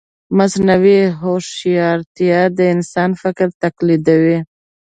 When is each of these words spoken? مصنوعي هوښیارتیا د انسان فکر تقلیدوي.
مصنوعي 0.37 1.01
هوښیارتیا 1.21 2.39
د 2.57 2.59
انسان 2.73 3.09
فکر 3.21 3.47
تقلیدوي. 3.63 4.39